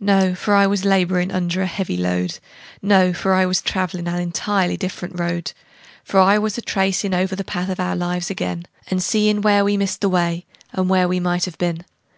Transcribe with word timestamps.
No 0.00 0.34
for 0.34 0.54
I 0.54 0.66
was 0.66 0.86
laborin' 0.86 1.30
under 1.30 1.60
a 1.60 1.66
heavy 1.66 1.98
load; 1.98 2.38
No 2.80 3.12
for 3.12 3.34
I 3.34 3.44
was 3.44 3.60
travelin' 3.60 4.08
an 4.08 4.20
entirely 4.22 4.78
different 4.78 5.20
road; 5.20 5.52
For 6.02 6.18
I 6.18 6.38
was 6.38 6.56
a 6.56 6.62
tracin' 6.62 7.12
over 7.12 7.36
the 7.36 7.44
path 7.44 7.68
of 7.68 7.78
our 7.78 7.94
lives 7.94 8.30
ag'in, 8.30 8.64
And 8.86 9.02
seein' 9.02 9.42
where 9.42 9.66
we 9.66 9.76
missed 9.76 10.00
the 10.00 10.08
way, 10.08 10.46
and 10.72 10.88
where 10.88 11.06
we 11.08 11.20
might 11.20 11.44
have 11.44 11.58
been. 11.58 11.84